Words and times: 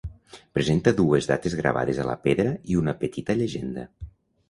Presenta 0.57 0.93
dues 1.01 1.27
dates 1.33 1.57
gravades 1.61 2.01
a 2.01 2.09
la 2.09 2.17
pedra 2.27 2.57
i 2.73 2.83
una 2.83 2.99
petita 3.07 3.41
llegenda. 3.45 3.91